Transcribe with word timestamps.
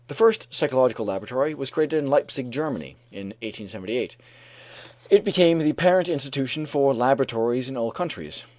The 0.07 0.15
first 0.15 0.51
psychological 0.51 1.05
laboratory 1.05 1.53
was 1.53 1.69
created 1.69 1.99
in 1.99 2.09
Leipzig, 2.09 2.49
Germany, 2.49 2.95
in 3.11 3.35
1878. 3.43 4.15
It 5.11 5.23
became 5.23 5.59
the 5.59 5.73
parent 5.73 6.09
institution 6.09 6.65
for 6.65 6.95
laboratories 6.95 7.69
in 7.69 7.77
all 7.77 7.91
countries. 7.91 8.41